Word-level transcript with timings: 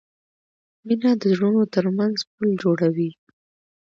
مینه 0.85 1.11
د 1.21 1.23
زړونو 1.35 1.61
ترمنځ 1.73 2.17
پل 2.33 2.49
جوړوي. 2.63 3.11